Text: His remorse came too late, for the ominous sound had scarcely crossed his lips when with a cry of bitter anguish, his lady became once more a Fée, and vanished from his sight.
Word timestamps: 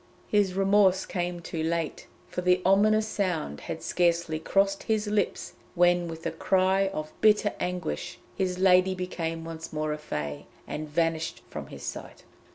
His 0.27 0.55
remorse 0.55 1.05
came 1.05 1.41
too 1.41 1.61
late, 1.61 2.07
for 2.27 2.41
the 2.41 2.63
ominous 2.65 3.07
sound 3.07 3.59
had 3.59 3.83
scarcely 3.83 4.39
crossed 4.39 4.81
his 4.81 5.05
lips 5.05 5.53
when 5.75 6.07
with 6.07 6.25
a 6.25 6.31
cry 6.31 6.87
of 6.87 7.13
bitter 7.21 7.53
anguish, 7.59 8.17
his 8.35 8.57
lady 8.57 8.95
became 8.95 9.45
once 9.45 9.71
more 9.71 9.93
a 9.93 9.99
Fée, 9.99 10.45
and 10.65 10.89
vanished 10.89 11.43
from 11.51 11.67
his 11.67 11.83
sight. 11.83 12.23